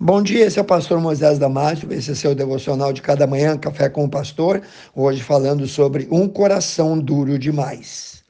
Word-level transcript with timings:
Bom 0.00 0.22
dia, 0.22 0.46
esse 0.46 0.58
é 0.58 0.62
o 0.62 0.64
pastor 0.64 1.00
Moisés 1.00 1.38
Damásio, 1.38 1.92
esse 1.92 2.10
é 2.10 2.14
seu 2.14 2.34
devocional 2.34 2.92
de 2.92 3.00
cada 3.00 3.26
manhã, 3.26 3.56
Café 3.56 3.88
com 3.88 4.04
o 4.04 4.08
Pastor, 4.08 4.60
hoje 4.94 5.22
falando 5.22 5.68
sobre 5.68 6.08
um 6.10 6.26
coração 6.26 6.98
duro 6.98 7.38
demais. 7.38 8.24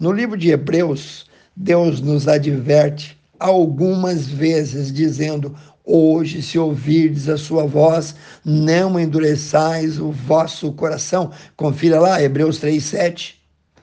No 0.00 0.10
livro 0.10 0.36
de 0.36 0.50
Hebreus, 0.50 1.26
Deus 1.54 2.00
nos 2.00 2.26
adverte 2.26 3.16
algumas 3.38 4.26
vezes 4.26 4.92
dizendo: 4.92 5.54
Hoje, 5.84 6.42
se 6.42 6.58
ouvirdes 6.58 7.28
a 7.28 7.36
sua 7.36 7.64
voz, 7.64 8.16
não 8.44 8.98
endureçais 8.98 10.00
o 10.00 10.10
vosso 10.10 10.72
coração. 10.72 11.30
Confira 11.56 12.00
lá, 12.00 12.20
Hebreus 12.20 12.58
3, 12.58 12.82
7, 12.82 13.40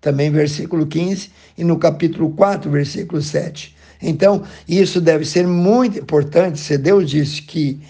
também 0.00 0.30
versículo 0.30 0.86
15, 0.86 1.30
e 1.56 1.62
no 1.62 1.78
capítulo 1.78 2.30
4, 2.30 2.68
versículo 2.68 3.22
7. 3.22 3.73
Então, 4.04 4.42
isso 4.68 5.00
deve 5.00 5.24
ser 5.24 5.46
muito 5.46 5.98
importante. 5.98 6.60
Se 6.60 6.76
Deus 6.76 7.10
disse 7.10 7.40
que 7.42 7.80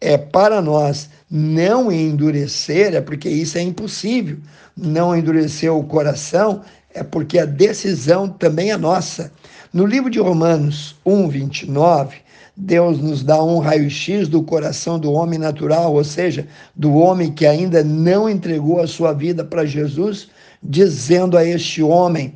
é 0.00 0.16
para 0.16 0.62
nós 0.62 1.10
não 1.30 1.92
endurecer, 1.92 2.94
é 2.94 3.00
porque 3.00 3.28
isso 3.28 3.58
é 3.58 3.62
impossível. 3.62 4.38
Não 4.76 5.14
endurecer 5.14 5.72
o 5.72 5.84
coração 5.84 6.62
é 6.94 7.02
porque 7.02 7.38
a 7.38 7.44
decisão 7.44 8.28
também 8.28 8.70
é 8.70 8.76
nossa. 8.76 9.30
No 9.72 9.84
livro 9.84 10.08
de 10.08 10.18
Romanos 10.18 10.96
1, 11.04 11.28
29, 11.28 12.16
Deus 12.56 12.98
nos 12.98 13.22
dá 13.22 13.42
um 13.42 13.58
raio-x 13.58 14.26
do 14.26 14.42
coração 14.42 14.98
do 14.98 15.12
homem 15.12 15.38
natural, 15.38 15.94
ou 15.94 16.02
seja, 16.02 16.46
do 16.74 16.94
homem 16.94 17.30
que 17.30 17.46
ainda 17.46 17.84
não 17.84 18.28
entregou 18.28 18.80
a 18.80 18.86
sua 18.86 19.12
vida 19.12 19.44
para 19.44 19.66
Jesus, 19.66 20.28
dizendo 20.62 21.36
a 21.36 21.44
este 21.44 21.82
homem: 21.82 22.34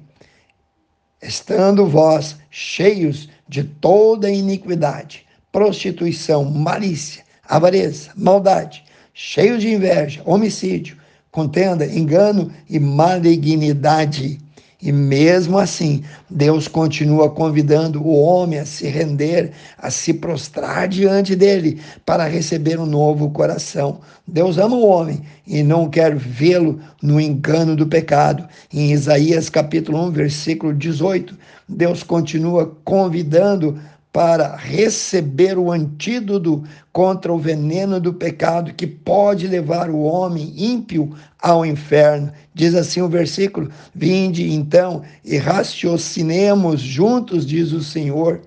estando 1.22 1.86
vós 1.86 2.36
cheios 2.50 3.28
de 3.48 3.62
toda 3.62 4.30
iniquidade, 4.30 5.24
prostituição, 5.52 6.44
malícia, 6.44 7.22
avareza, 7.48 8.10
maldade, 8.16 8.84
cheios 9.14 9.62
de 9.62 9.72
inveja, 9.72 10.20
homicídio, 10.24 10.97
contenda, 11.30 11.86
engano 11.86 12.52
e 12.69 12.78
malignidade. 12.78 14.38
E 14.83 14.91
mesmo 14.91 15.58
assim, 15.58 16.02
Deus 16.28 16.66
continua 16.66 17.30
convidando 17.30 18.02
o 18.02 18.20
homem 18.20 18.58
a 18.58 18.66
se 18.66 18.88
render, 18.88 19.52
a 19.78 19.92
se 19.92 20.12
prostrar 20.12 20.88
diante 20.88 21.36
dele 21.36 21.80
para 22.05 22.27
receber 22.27 22.80
um 22.80 22.86
novo 22.86 23.30
coração. 23.30 24.00
Deus 24.27 24.58
ama 24.58 24.75
o 24.75 24.84
homem 24.84 25.22
e 25.47 25.62
não 25.62 25.88
quer 25.88 26.16
vê-lo 26.16 26.80
no 27.00 27.20
engano 27.20 27.77
do 27.77 27.86
pecado. 27.86 28.48
Em 28.75 28.91
Isaías 28.91 29.48
capítulo 29.48 30.05
1, 30.08 30.10
versículo 30.10 30.75
18, 30.75 31.38
Deus 31.69 32.03
continua 32.03 32.77
convidando 32.84 33.78
para 34.12 34.56
receber 34.56 35.56
o 35.58 35.72
antídoto 35.72 36.62
contra 36.92 37.32
o 37.32 37.38
veneno 37.38 37.98
do 37.98 38.12
pecado 38.12 38.74
que 38.74 38.86
pode 38.86 39.48
levar 39.48 39.88
o 39.88 40.02
homem 40.02 40.52
ímpio 40.54 41.14
ao 41.41 41.64
inferno. 41.64 42.30
Diz 42.52 42.74
assim 42.74 43.00
o 43.00 43.08
versículo: 43.08 43.70
Vinde 43.94 44.52
então 44.52 45.02
e 45.24 45.38
raciocinemos 45.38 46.80
juntos, 46.80 47.46
diz 47.46 47.72
o 47.72 47.82
Senhor, 47.82 48.42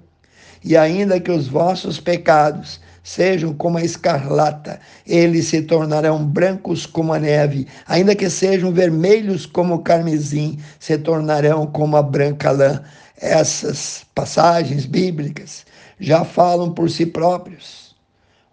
e 0.64 0.78
ainda 0.78 1.20
que 1.20 1.32
os 1.32 1.48
vossos 1.48 2.00
pecados 2.00 2.80
sejam 3.06 3.54
como 3.54 3.78
a 3.78 3.84
escarlata, 3.84 4.80
eles 5.06 5.46
se 5.46 5.62
tornarão 5.62 6.26
brancos 6.26 6.88
como 6.88 7.14
a 7.14 7.20
neve, 7.20 7.68
ainda 7.88 8.16
que 8.16 8.28
sejam 8.32 8.74
vermelhos 8.74 9.46
como 9.46 9.76
o 9.76 9.80
carmesim, 9.80 10.58
se 10.80 10.98
tornarão 10.98 11.68
como 11.68 11.96
a 11.96 12.02
branca 12.02 12.50
lã. 12.50 12.82
Essas 13.22 14.04
passagens 14.16 14.88
bíblicas 14.88 15.68
já 16.00 16.26
falam 16.26 16.74
por 16.74 16.90
si 16.90 17.06
próprios. 17.06 17.96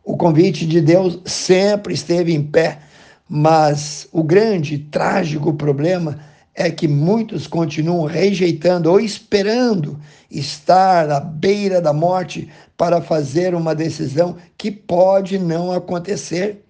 O 0.05 0.19
convite 0.19 0.67
de 0.67 0.83
Deus 0.83 1.19
sempre 1.25 1.95
esteve 1.95 2.35
em 2.35 2.43
pé, 2.43 2.79
mas 3.27 4.07
o 4.13 4.23
grande, 4.23 4.77
trágico 4.77 5.55
problema 5.55 6.21
é 6.55 6.71
que 6.71 6.87
muitos 6.87 7.47
continuam 7.47 8.05
rejeitando 8.05 8.91
ou 8.91 9.01
esperando 9.01 9.99
estar 10.31 11.11
à 11.11 11.21
beira 11.21 11.81
da 11.81 11.93
morte 11.93 12.49
para 12.77 13.01
fazer 13.01 13.55
uma 13.55 13.75
decisão 13.75 14.37
que 14.59 14.71
pode 14.71 15.39
não 15.39 15.73
acontecer. 15.73 16.63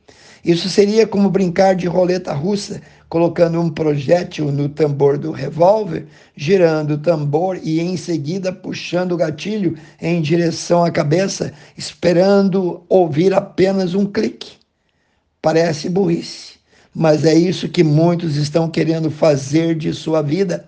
Isso 0.45 0.69
seria 0.69 1.07
como 1.07 1.31
brincar 1.31 1.75
de 1.75 1.87
roleta 1.87 2.33
russa, 2.33 2.83
colocando 3.09 3.61
um 3.61 3.71
projétil 3.71 4.51
no 4.51 4.69
tambor 4.69 5.19
do 5.19 5.31
revólver, 5.31 6.07
girando 6.35 6.95
o 6.95 6.99
tambor 6.99 7.61
e 7.63 7.79
em 7.79 7.97
seguida 7.97 8.53
puxando 8.53 9.13
o 9.13 9.17
gatilho 9.17 9.77
em 10.01 10.21
direção 10.21 10.83
à 10.83 10.91
cabeça, 10.91 11.53
esperando 11.77 12.85
ouvir 12.89 13.35
apenas 13.35 13.95
um 13.95 14.07
clique. 14.07 14.53
Parece 15.41 15.89
burrice, 15.89 16.55
mas 16.95 17.25
é 17.25 17.35
isso 17.35 17.69
que 17.69 17.83
muitos 17.83 18.37
estão 18.37 18.69
querendo 18.69 19.11
fazer 19.11 19.75
de 19.75 19.93
sua 19.93 20.23
vida. 20.23 20.67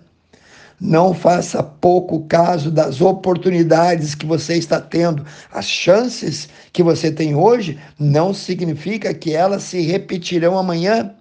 Não 0.79 1.13
faça 1.13 1.63
pouco 1.63 2.25
caso 2.25 2.69
das 2.69 2.99
oportunidades 2.99 4.13
que 4.13 4.25
você 4.25 4.55
está 4.55 4.81
tendo. 4.81 5.25
As 5.51 5.65
chances 5.65 6.49
que 6.73 6.83
você 6.83 7.11
tem 7.11 7.33
hoje 7.35 7.79
não 7.97 8.33
significa 8.33 9.13
que 9.13 9.33
elas 9.33 9.63
se 9.63 9.79
repetirão 9.81 10.57
amanhã. 10.57 11.11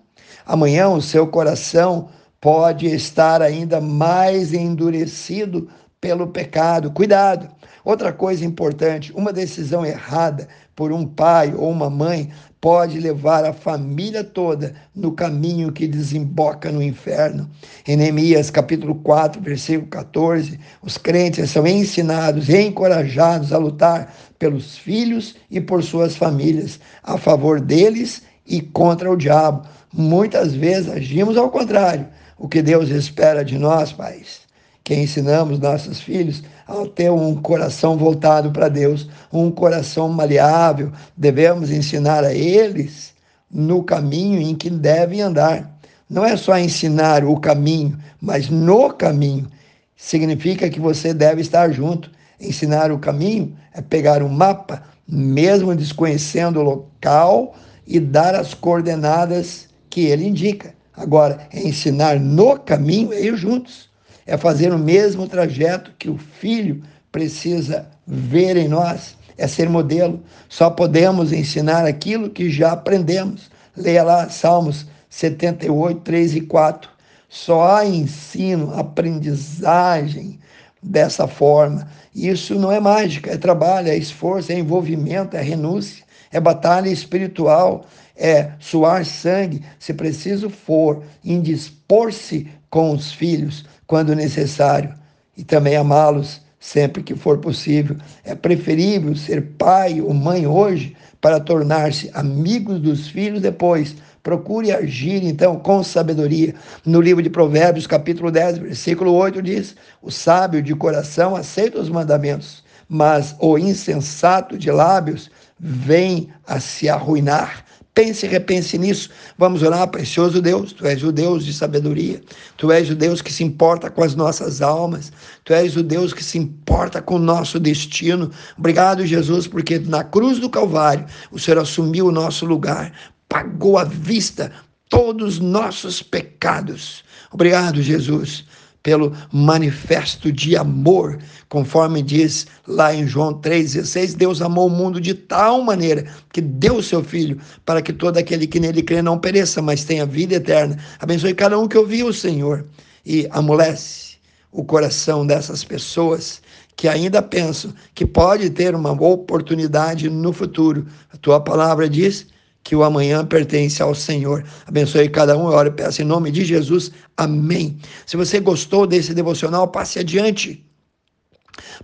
Amanhã 0.44 0.88
o 0.88 1.00
seu 1.00 1.26
coração 1.28 2.08
pode 2.40 2.86
estar 2.86 3.40
ainda 3.40 3.80
mais 3.80 4.52
endurecido 4.52 5.68
pelo 6.00 6.26
pecado. 6.26 6.90
Cuidado! 6.90 7.48
Outra 7.84 8.12
coisa 8.12 8.44
importante: 8.44 9.12
uma 9.14 9.32
decisão 9.32 9.84
errada 9.84 10.48
por 10.74 10.90
um 10.90 11.06
pai 11.06 11.54
ou 11.54 11.70
uma 11.70 11.90
mãe 11.90 12.30
pode 12.60 12.98
levar 12.98 13.44
a 13.44 13.52
família 13.52 14.24
toda 14.24 14.74
no 14.94 15.12
caminho 15.12 15.70
que 15.70 15.86
desemboca 15.86 16.72
no 16.72 16.82
inferno. 16.82 17.48
Em 17.86 17.94
Neemias 17.94 18.50
capítulo 18.50 18.94
4, 18.94 19.38
versículo 19.42 19.86
14, 19.88 20.58
os 20.82 20.96
crentes 20.96 21.50
são 21.50 21.66
ensinados 21.66 22.48
e 22.48 22.58
encorajados 22.62 23.52
a 23.52 23.58
lutar 23.58 24.14
pelos 24.38 24.78
filhos 24.78 25.36
e 25.50 25.60
por 25.60 25.82
suas 25.82 26.16
famílias, 26.16 26.80
a 27.02 27.18
favor 27.18 27.60
deles 27.60 28.22
e 28.46 28.62
contra 28.62 29.10
o 29.10 29.16
diabo. 29.16 29.68
Muitas 29.92 30.54
vezes 30.54 30.90
agimos 30.90 31.36
ao 31.36 31.50
contrário. 31.50 32.08
O 32.38 32.48
que 32.48 32.62
Deus 32.62 32.88
espera 32.88 33.44
de 33.44 33.58
nós, 33.58 33.92
pais, 33.92 34.40
que 34.84 34.94
ensinamos 34.94 35.58
nossos 35.58 36.00
filhos 36.00 36.42
a 36.68 36.86
ter 36.86 37.10
um 37.10 37.34
coração 37.34 37.96
voltado 37.96 38.52
para 38.52 38.68
Deus, 38.68 39.08
um 39.32 39.50
coração 39.50 40.10
maleável, 40.10 40.92
devemos 41.16 41.70
ensinar 41.70 42.22
a 42.22 42.34
eles 42.34 43.14
no 43.50 43.82
caminho 43.82 44.40
em 44.40 44.54
que 44.54 44.68
devem 44.68 45.22
andar. 45.22 45.78
Não 46.08 46.22
é 46.22 46.36
só 46.36 46.58
ensinar 46.58 47.24
o 47.24 47.40
caminho, 47.40 47.98
mas 48.20 48.50
no 48.50 48.92
caminho. 48.92 49.50
Significa 49.96 50.68
que 50.68 50.78
você 50.78 51.14
deve 51.14 51.40
estar 51.40 51.70
junto. 51.70 52.10
Ensinar 52.38 52.92
o 52.92 52.98
caminho 52.98 53.56
é 53.72 53.80
pegar 53.80 54.22
um 54.22 54.28
mapa, 54.28 54.82
mesmo 55.08 55.74
desconhecendo 55.74 56.60
o 56.60 56.62
local, 56.62 57.54
e 57.86 57.98
dar 57.98 58.34
as 58.34 58.52
coordenadas 58.52 59.68
que 59.88 60.02
ele 60.02 60.26
indica. 60.26 60.74
Agora, 60.94 61.48
é 61.52 61.66
ensinar 61.66 62.20
no 62.20 62.58
caminho 62.58 63.12
é 63.12 63.22
ir 63.22 63.36
juntos. 63.36 63.88
É 64.26 64.36
fazer 64.36 64.72
o 64.72 64.78
mesmo 64.78 65.28
trajeto 65.28 65.92
que 65.98 66.08
o 66.08 66.18
filho 66.18 66.82
precisa 67.12 67.86
ver 68.06 68.56
em 68.56 68.68
nós. 68.68 69.16
É 69.36 69.46
ser 69.46 69.68
modelo. 69.68 70.22
Só 70.48 70.70
podemos 70.70 71.32
ensinar 71.32 71.84
aquilo 71.84 72.30
que 72.30 72.50
já 72.50 72.72
aprendemos. 72.72 73.50
Leia 73.76 74.02
lá 74.02 74.28
Salmos 74.28 74.86
78, 75.10 76.00
3 76.00 76.36
e 76.36 76.40
4. 76.42 76.90
Só 77.28 77.64
há 77.64 77.84
ensino, 77.84 78.72
aprendizagem 78.78 80.38
dessa 80.82 81.26
forma. 81.26 81.88
Isso 82.14 82.54
não 82.56 82.70
é 82.70 82.78
mágica, 82.78 83.32
é 83.32 83.36
trabalho, 83.36 83.88
é 83.88 83.96
esforço, 83.96 84.52
é 84.52 84.58
envolvimento, 84.58 85.36
é 85.36 85.42
renúncia, 85.42 86.04
é 86.30 86.38
batalha 86.38 86.88
espiritual, 86.88 87.86
é 88.16 88.52
suar 88.58 89.04
sangue, 89.04 89.62
se 89.78 89.92
preciso 89.92 90.48
for, 90.48 91.02
indispor-se 91.24 92.48
com 92.70 92.92
os 92.92 93.12
filhos 93.12 93.64
quando 93.86 94.14
necessário 94.14 94.94
e 95.36 95.42
também 95.42 95.76
amá-los 95.76 96.40
sempre 96.58 97.02
que 97.02 97.14
for 97.14 97.38
possível. 97.38 97.96
É 98.24 98.34
preferível 98.34 99.14
ser 99.14 99.42
pai 99.58 100.00
ou 100.00 100.14
mãe 100.14 100.46
hoje 100.46 100.96
para 101.20 101.38
tornar-se 101.38 102.10
amigos 102.14 102.80
dos 102.80 103.08
filhos 103.08 103.42
depois. 103.42 103.96
Procure 104.22 104.72
agir 104.72 105.22
então 105.22 105.58
com 105.58 105.82
sabedoria. 105.82 106.54
No 106.86 107.00
livro 107.00 107.22
de 107.22 107.28
Provérbios, 107.28 107.86
capítulo 107.86 108.30
10, 108.30 108.58
versículo 108.58 109.12
8 109.12 109.42
diz: 109.42 109.76
O 110.00 110.10
sábio 110.10 110.62
de 110.62 110.74
coração 110.74 111.36
aceita 111.36 111.78
os 111.78 111.90
mandamentos, 111.90 112.64
mas 112.88 113.36
o 113.38 113.58
insensato 113.58 114.56
de 114.56 114.70
lábios 114.70 115.30
vem 115.60 116.30
a 116.46 116.58
se 116.58 116.88
arruinar 116.88 117.64
Pense 117.94 118.26
e 118.26 118.28
repense 118.28 118.76
nisso. 118.76 119.08
Vamos 119.38 119.62
orar, 119.62 119.86
precioso 119.86 120.42
Deus. 120.42 120.72
Tu 120.72 120.84
és 120.84 121.04
o 121.04 121.12
Deus 121.12 121.44
de 121.44 121.54
sabedoria. 121.54 122.20
Tu 122.56 122.72
és 122.72 122.90
o 122.90 122.94
Deus 122.94 123.22
que 123.22 123.32
se 123.32 123.44
importa 123.44 123.88
com 123.88 124.02
as 124.02 124.16
nossas 124.16 124.60
almas. 124.60 125.12
Tu 125.44 125.54
és 125.54 125.76
o 125.76 125.82
Deus 125.82 126.12
que 126.12 126.24
se 126.24 126.36
importa 126.36 127.00
com 127.00 127.14
o 127.14 127.20
nosso 127.20 127.60
destino. 127.60 128.32
Obrigado, 128.58 129.06
Jesus, 129.06 129.46
porque 129.46 129.78
na 129.78 130.02
cruz 130.02 130.40
do 130.40 130.50
Calvário 130.50 131.06
o 131.30 131.38
Senhor 131.38 131.60
assumiu 131.60 132.08
o 132.08 132.12
nosso 132.12 132.44
lugar, 132.44 132.92
pagou 133.28 133.78
à 133.78 133.84
vista 133.84 134.50
todos 134.88 135.34
os 135.34 135.40
nossos 135.40 136.02
pecados. 136.02 137.04
Obrigado, 137.30 137.80
Jesus 137.80 138.44
pelo 138.84 139.16
manifesto 139.32 140.30
de 140.30 140.56
amor, 140.56 141.18
conforme 141.48 142.02
diz 142.02 142.46
lá 142.68 142.94
em 142.94 143.06
João 143.06 143.32
3,16, 143.32 144.14
Deus 144.14 144.42
amou 144.42 144.66
o 144.66 144.70
mundo 144.70 145.00
de 145.00 145.14
tal 145.14 145.62
maneira 145.62 146.04
que 146.30 146.42
deu 146.42 146.76
o 146.76 146.82
seu 146.82 147.02
Filho 147.02 147.40
para 147.64 147.80
que 147.80 147.94
todo 147.94 148.18
aquele 148.18 148.46
que 148.46 148.60
nele 148.60 148.82
crê 148.82 149.00
não 149.00 149.18
pereça, 149.18 149.62
mas 149.62 149.84
tenha 149.84 150.04
vida 150.04 150.34
eterna. 150.34 150.78
Abençoe 151.00 151.32
cada 151.32 151.58
um 151.58 151.66
que 151.66 151.78
ouviu 151.78 152.08
o 152.08 152.12
Senhor 152.12 152.66
e 153.06 153.26
amolece 153.30 154.16
o 154.52 154.62
coração 154.62 155.26
dessas 155.26 155.64
pessoas 155.64 156.42
que 156.76 156.86
ainda 156.86 157.22
pensam 157.22 157.72
que 157.94 158.04
pode 158.04 158.50
ter 158.50 158.74
uma 158.74 158.92
oportunidade 158.92 160.10
no 160.10 160.30
futuro. 160.30 160.86
A 161.10 161.16
tua 161.16 161.40
palavra 161.40 161.88
diz 161.88 162.26
que 162.64 162.74
o 162.74 162.82
amanhã 162.82 163.24
pertence 163.24 163.82
ao 163.82 163.94
Senhor. 163.94 164.42
Abençoe 164.66 165.08
cada 165.10 165.36
um, 165.36 165.46
eu 165.46 165.52
oro 165.52 165.68
e 165.68 165.72
peço 165.72 166.00
em 166.00 166.04
nome 166.04 166.30
de 166.30 166.44
Jesus. 166.44 166.90
Amém. 167.16 167.78
Se 168.06 168.16
você 168.16 168.40
gostou 168.40 168.86
desse 168.86 169.14
devocional, 169.14 169.68
passe 169.68 169.98
adiante. 169.98 170.66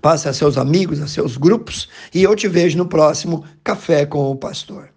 Passe 0.00 0.28
a 0.28 0.32
seus 0.32 0.56
amigos, 0.56 1.00
a 1.00 1.06
seus 1.06 1.36
grupos, 1.36 1.88
e 2.12 2.22
eu 2.22 2.34
te 2.34 2.48
vejo 2.48 2.76
no 2.76 2.86
próximo 2.86 3.44
Café 3.62 4.04
com 4.04 4.30
o 4.30 4.36
Pastor. 4.36 4.88